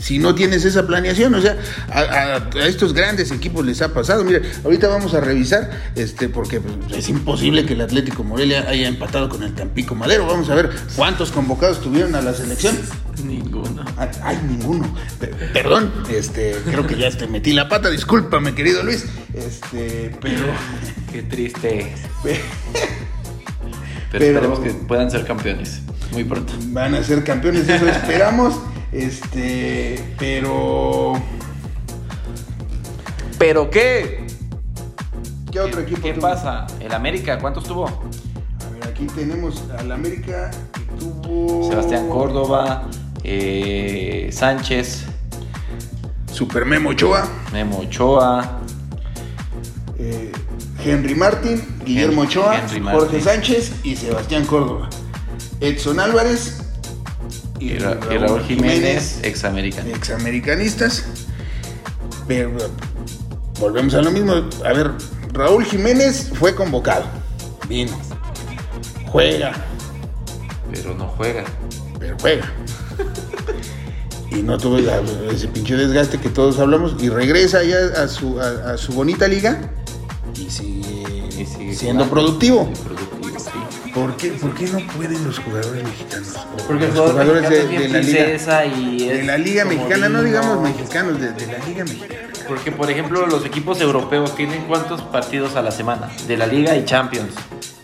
[0.00, 1.34] si no tienes esa planeación.
[1.34, 1.56] O sea,
[1.90, 4.24] a, a- a estos grandes equipos les ha pasado.
[4.24, 8.88] Mira, ahorita vamos a revisar, este, porque pues, es imposible que el Atlético Morelia haya
[8.88, 10.26] empatado con el Tampico Madero.
[10.26, 12.76] Vamos a ver cuántos convocados tuvieron a la selección.
[13.24, 13.84] Ninguno.
[14.22, 14.94] Ay, ninguno.
[15.18, 19.04] Pe- Perdón, este, creo que ya te metí la pata, discúlpame, querido Luis.
[19.34, 20.44] Este, pero.
[21.12, 21.92] Qué triste.
[22.22, 22.40] pe-
[24.10, 25.80] Pero, Pero- esperemos que puedan ser campeones
[26.12, 26.52] muy pronto.
[26.68, 28.54] Van a ser campeones, eso esperamos.
[28.92, 31.14] Este, pero.
[33.38, 34.26] ¿Pero qué?
[35.52, 36.02] ¿Qué otro ¿Qué, equipo?
[36.02, 36.22] qué tuvo?
[36.22, 36.66] pasa?
[36.80, 37.86] ¿El América cuántos tuvo?
[37.86, 41.68] A ver, aquí tenemos al América que tuvo.
[41.68, 42.88] Sebastián Córdoba,
[43.24, 45.04] eh, Sánchez,
[46.32, 48.58] Super Memo Ochoa, Memo Ochoa,
[49.98, 50.32] eh,
[50.84, 53.22] Henry Martín, Guillermo Henry- Ochoa, Henry Jorge Martín.
[53.22, 54.88] Sánchez y Sebastián Córdoba.
[55.60, 56.58] Edson Álvarez
[57.58, 59.88] y, Ra- y Raúl Jiménez, examericano.
[59.94, 61.04] examericanistas.
[62.26, 62.52] Pero
[63.58, 64.32] volvemos a lo mismo.
[64.64, 64.92] A ver,
[65.32, 67.04] Raúl Jiménez fue convocado.
[67.68, 67.92] Vino.
[69.06, 69.52] Juega,
[70.72, 71.44] Pero no juega.
[71.98, 72.52] pero juega.
[74.30, 74.76] Y no tuvo
[75.32, 76.94] ese pinche desgaste que todos hablamos.
[77.02, 79.70] Y regresa ya a su, a, a su bonita liga.
[80.38, 82.08] Y sigue, Y sigue siendo jugando.
[82.10, 82.70] productivo.
[83.94, 86.34] ¿Por qué, ¿Por qué no pueden los jugadores mexicanos?
[86.66, 88.64] Porque los jugador jugadores es bien la liga.
[88.66, 92.28] y De la liga mexicana, no digamos mexicanos, de, de la liga mexicana.
[92.48, 96.74] Porque, por ejemplo, los equipos europeos tienen cuántos partidos a la semana de la Liga
[96.76, 97.34] y Champions.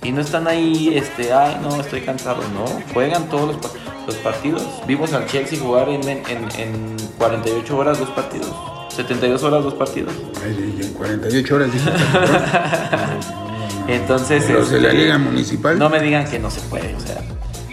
[0.03, 2.43] Y no están ahí, este, ay, no, estoy cansado.
[2.55, 2.64] No,
[2.95, 3.75] juegan todos los,
[4.07, 4.62] los partidos.
[4.87, 6.25] Vimos al Chelsea jugar en, en,
[6.57, 8.53] en 48 horas dos partidos.
[8.88, 10.14] 72 horas dos partidos.
[10.43, 11.71] Ay, En 48 horas.
[13.88, 15.79] Entonces, Los de la liga municipal.
[15.79, 17.20] No me digan que no se puede, o sea,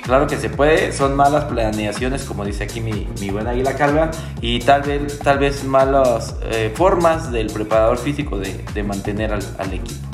[0.03, 4.11] claro que se puede, son malas planeaciones, como dice aquí mi, mi buena Águila Calva,
[4.41, 9.43] y tal vez, tal vez malas eh, formas del preparador físico de, de mantener al,
[9.57, 10.07] al equipo.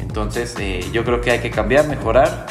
[0.00, 2.46] Entonces, eh, yo creo que hay que cambiar, mejorar,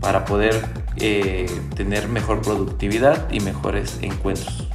[0.00, 0.64] para poder
[0.96, 4.68] eh, tener mejor productividad y mejores encuentros.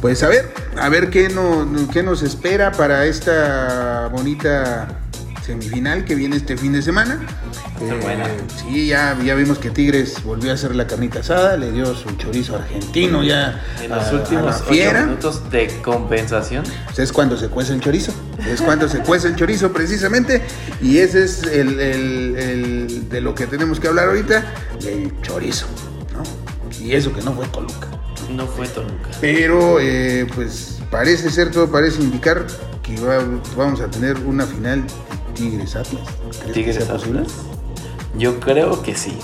[0.00, 5.01] Pues a ver, a ver qué, no, qué nos espera para esta bonita
[5.44, 7.20] semifinal que viene este fin de semana.
[7.80, 8.26] Eh, buena.
[8.60, 12.10] Sí, ya, ya vimos que Tigres volvió a hacer la carnita asada, le dio su
[12.12, 17.36] chorizo argentino ya En a- los a últimos ocho minutos de compensación, Pues es cuando
[17.36, 18.12] se cuece el chorizo.
[18.48, 20.42] Es cuando se cuece el chorizo precisamente.
[20.80, 24.44] Y ese es el, el- el- de lo que tenemos que hablar ahorita,
[24.82, 25.66] del chorizo.
[26.14, 26.22] ¿no?
[26.84, 27.88] Y eso que no fue Toluca.
[28.30, 29.10] no fue Toluca.
[29.20, 32.46] Pero eh, pues parece ser, todo parece indicar
[32.96, 33.24] que va-
[33.56, 34.84] vamos a tener una final
[35.34, 36.02] Tigres Atlas.
[36.30, 37.20] ¿Crees que ¿Tigres sea posible?
[37.20, 37.36] Atlas?
[38.16, 39.18] Yo creo que sí.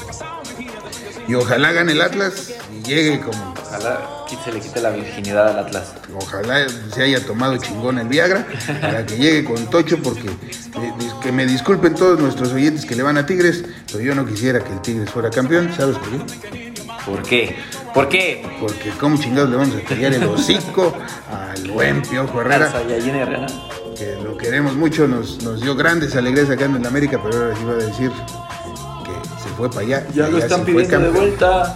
[1.27, 3.55] Y ojalá gane el Atlas y llegue como.
[3.67, 4.01] Ojalá
[4.45, 5.93] se le quite la virginidad al Atlas.
[6.15, 8.47] Ojalá se haya tomado chingón el Viagra
[8.81, 13.03] para que llegue con Tocho, porque eh, que me disculpen todos nuestros oyentes que le
[13.03, 16.73] van a Tigres, pero yo no quisiera que el Tigres fuera campeón, ¿sabes por qué?
[17.05, 17.57] ¿Por qué?
[17.99, 18.47] ¿Por qué?
[18.61, 20.97] Porque como chingados le vamos a callar el hocico
[21.29, 22.73] al buen Piojo Herrera,
[23.97, 27.57] que lo queremos mucho, nos, nos dio grandes alegrías acá en el América, pero ahora
[27.57, 28.13] sí va a decir
[29.05, 30.07] que se fue para allá.
[30.15, 31.75] Ya lo están pidiendo de vuelta.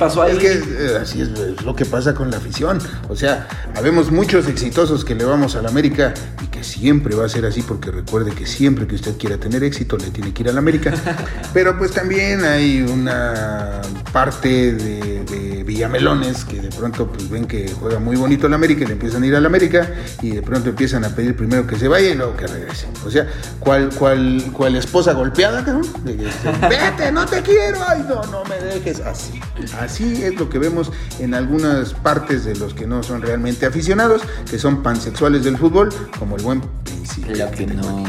[0.00, 0.32] ¿Qué pasó ahí?
[0.32, 2.78] Es que eh, así es, es lo que pasa con la afición.
[3.10, 7.26] O sea, habemos muchos exitosos que le vamos a la América y que siempre va
[7.26, 10.42] a ser así porque recuerde que siempre que usted quiera tener éxito le tiene que
[10.42, 10.94] ir a la América.
[11.52, 15.49] Pero pues también hay una parte de, de
[15.80, 19.22] Villamelones que de pronto pues ven que juega muy bonito la América y le empiezan
[19.22, 19.88] a ir a la América
[20.20, 22.86] y de pronto empiezan a pedir primero que se vaya y luego que regrese.
[23.06, 23.26] O sea,
[23.60, 25.86] cual, cual, cual esposa golpeada, cabrón.
[26.04, 26.24] De que,
[26.68, 27.78] Vete, no te quiero.
[27.88, 29.00] Ay, no, no me dejes.
[29.00, 29.40] Así.
[29.80, 34.20] Así es lo que vemos en algunas partes de los que no son realmente aficionados,
[34.50, 35.88] que son pansexuales del fútbol,
[36.18, 37.34] como el buen príncipe.
[37.34, 38.04] Ya que no.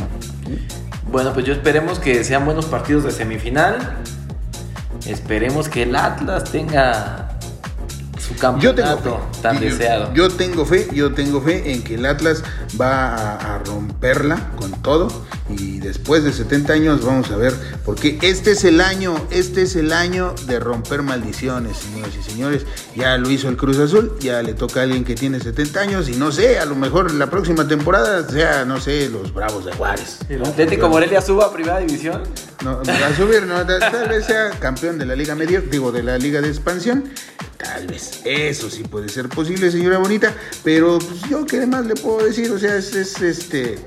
[1.10, 3.96] Bueno, pues yo esperemos que sean buenos partidos de semifinal.
[5.06, 7.31] Esperemos que el Atlas tenga
[8.36, 9.42] su Yo tengo campeonato fe.
[9.42, 10.14] tan Yo- deseado.
[10.14, 12.44] Yo tengo fe, yo tengo fe en que el Atlas
[12.80, 15.08] va a, a romperla con todo
[15.58, 17.54] y después de 70 años vamos a ver,
[17.86, 22.66] porque este es el año, este es el año de romper maldiciones, señores y señores.
[22.96, 26.10] Ya lo hizo el Cruz Azul, ya le toca a alguien que tiene 70 años
[26.10, 29.74] y no sé, a lo mejor la próxima temporada sea, no sé, los Bravos de
[29.74, 30.20] Juárez.
[30.30, 32.24] ¿El Atlético Morelia suba a primera división?
[32.64, 36.18] No, a subir, no, tal, vez sea campeón de la Liga Media, digo, de la
[36.18, 37.12] Liga de Expansión.
[37.58, 40.34] Tal vez, eso sí puede ser posible, señora Bonita,
[40.64, 43.78] pero pues, yo qué más le puedo decir, o sea, es, es, este,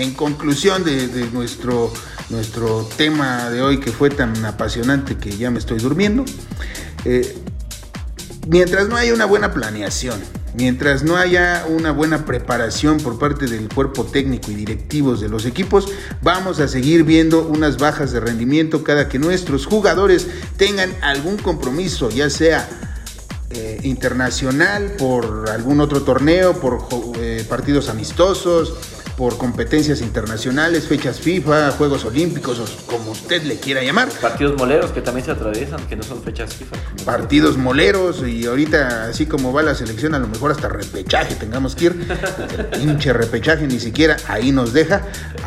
[0.00, 1.92] en conclusión de, nuestro,
[2.30, 6.24] nuestro tema de hoy que fue tan apasionante que ya me estoy durmiendo,
[7.04, 7.36] eh,
[8.48, 10.18] mientras no haya una buena planeación,
[10.54, 15.44] mientras no haya una buena preparación por parte del cuerpo técnico y directivos de los
[15.44, 15.88] equipos,
[16.22, 22.08] vamos a seguir viendo unas bajas de rendimiento cada que nuestros jugadores tengan algún compromiso,
[22.08, 22.66] ya sea
[23.50, 26.86] eh, internacional, por algún otro torneo, por
[27.18, 28.74] eh, partidos amistosos,
[29.20, 34.08] por competencias internacionales, fechas FIFA, Juegos Olímpicos, o como usted le quiera llamar.
[34.08, 36.76] Partidos moleros que también se atraviesan, que no son fechas FIFA.
[37.04, 41.76] partidos moleros y ahorita así como va la selección a lo mejor hasta repechaje tengamos
[41.76, 42.08] que ir.
[42.48, 45.02] El pinche repechaje ni siquiera ahí nos deja.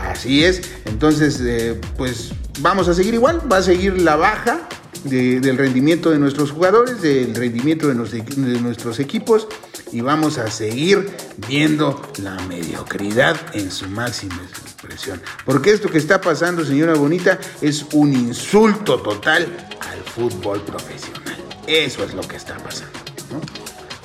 [0.07, 0.62] Así es.
[0.86, 3.41] Entonces eh, pues vamos a seguir igual.
[3.51, 4.69] Va a seguir la baja
[5.03, 9.47] de- del rendimiento de nuestros jugadores del rendimiento de, nuestros equipos
[9.91, 11.11] y vamos a seguir
[11.47, 17.85] viendo la mediocridad en su máxima expresión porque esto que está pasando señora bonita es
[17.93, 19.47] un insulto total
[19.81, 21.37] al fútbol profesional.
[21.67, 22.99] Eso es lo que está pasando.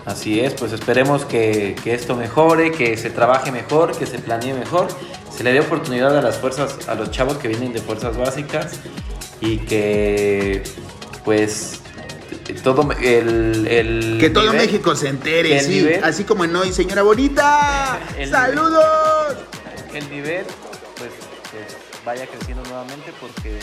[0.07, 4.89] Así es, pues esperemos que esto mejore, que se trabaje mejor, que se planee mejor,
[5.37, 8.73] se le dé oportunidad a las fuerzas, a los chavos que vienen de fuerzas básicas
[9.41, 10.63] y que
[11.29, 11.81] pues
[12.65, 15.83] todo el, el Que todo nivel- México se entere, sí.
[15.83, 17.99] nivel- Así como en hoy, señora bonita.
[18.19, 19.37] El ¡Saludos!
[19.93, 20.47] el nivel
[20.97, 21.11] pues,
[21.51, 23.59] pues, vaya creciendo nuevamente porque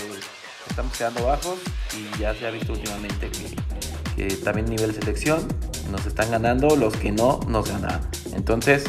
[0.70, 1.58] estamos quedando bajos
[1.98, 5.48] y ya se ha visto últimamente que, que también nivel selección
[5.90, 8.00] nos están ganando los que no nos ganan.
[8.36, 8.84] Entonces,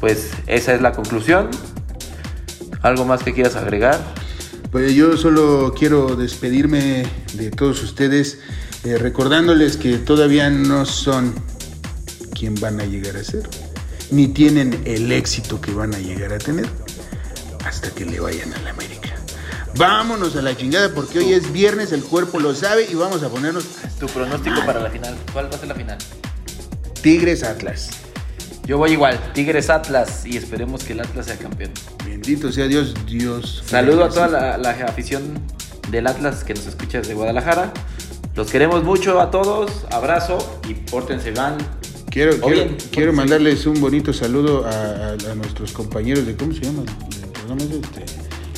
[0.00, 1.50] pues esa es la conclusión.
[2.80, 3.98] ¿Algo más que quieras agregar?
[4.70, 8.40] Pues yo solo quiero despedirme de todos ustedes
[8.84, 11.34] eh, recordándoles que todavía no son
[12.34, 13.48] quien van a llegar a ser,
[14.10, 16.66] ni tienen el éxito que van a llegar a tener
[17.64, 19.14] hasta que le vayan a la América.
[19.76, 23.28] Vámonos a la chingada porque hoy es viernes, el cuerpo lo sabe y vamos a
[23.28, 23.64] ponernos
[23.98, 25.16] Tu pronóstico para la final.
[25.32, 25.98] ¿Cuál va a ser la final?
[27.02, 27.90] Tigres Atlas.
[28.64, 31.72] Yo voy igual, Tigres Atlas y esperemos que el Atlas sea campeón.
[32.26, 33.62] Bendito sea Dios, Dios.
[33.64, 35.40] Saludo a toda la, la afición
[35.92, 37.72] del Atlas que nos escucha desde Guadalajara.
[38.34, 39.84] Los queremos mucho a todos.
[39.92, 41.56] Abrazo y pórtense van.
[42.10, 46.52] Quiero, quiero, bien, quiero mandarles un bonito saludo a, a- a nuestros compañeros de, ¿cómo
[46.52, 46.82] se llama?
[47.22, 48.04] El programa es este,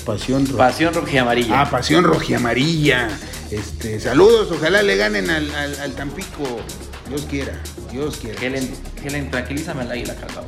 [0.06, 0.56] Pasión Roja.
[0.56, 1.60] Pasión roja y amarilla.
[1.60, 3.08] Ah, Pasión Rojiamarilla.
[3.50, 6.60] Este, saludos, ojalá le ganen al, al- al Tampico.
[7.06, 7.52] Dios quiera,
[7.92, 8.40] Dios quiera.
[8.40, 8.70] Helen,
[9.04, 10.46] Helen, tranquilízame al acá, cabrón.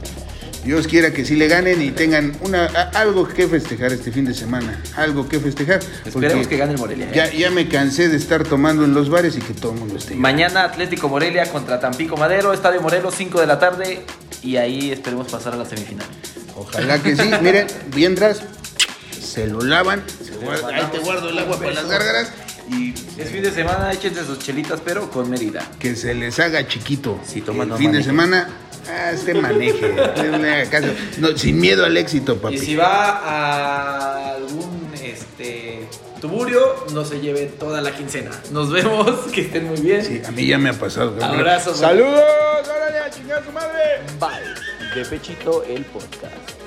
[0.65, 4.27] Dios quiera que sí le ganen y tengan una, a- algo que festejar este fin
[4.27, 4.79] de semana.
[4.97, 5.81] Algo que festejar.
[6.05, 7.07] Esperemos que gane el Morelia.
[7.07, 7.13] ¿eh?
[7.15, 9.97] Ya, ya me cansé de estar tomando en los bares y que todo el mundo
[9.97, 10.15] esté.
[10.17, 14.05] Mañana Atlético Morelia contra Tampico Madero, Estadio Morelos, 5 de la tarde.
[14.43, 16.07] Y ahí esperemos pasar a la semifinal.
[16.57, 17.23] Ojalá que sí.
[17.43, 18.43] Miren, mientras
[19.21, 22.33] se lo lavan, se guarda- ahí te guardo el agua para las gárgaras
[22.71, 25.67] y Es fin de semana, échense sus chelitas, pero con medida.
[25.79, 27.19] que se les haga chiquito.
[27.27, 28.49] Si toman, el no fin de semana,
[28.89, 29.95] ah, este maneje.
[31.19, 32.55] no sin miedo al éxito, papi.
[32.55, 35.87] Y si va a algún este
[36.21, 36.61] tuburio,
[36.93, 38.31] no se lleve toda la quincena.
[38.51, 40.05] Nos vemos, que estén muy bien.
[40.05, 41.17] Sí, a mí ya me ha pasado.
[41.23, 42.23] Abrazos, Saludos,
[42.65, 44.01] órale a chingar a su madre.
[44.19, 44.95] Bye.
[44.95, 46.61] De Pechito el podcast.